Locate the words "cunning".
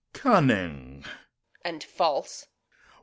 0.13-1.03